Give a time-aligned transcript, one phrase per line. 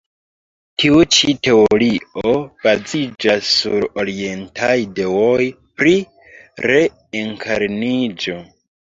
[0.83, 2.33] Tiu ĉi teorio
[2.65, 5.97] baziĝas sur orientaj ideoj pri
[6.69, 8.41] reenkarniĝo.